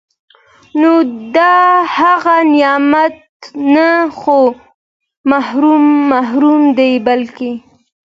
[0.81, 0.91] نو
[1.35, 1.37] د
[1.95, 3.15] دغه نعمت
[3.73, 4.39] نه خو
[5.29, 7.51] محروم محروم دی بلکي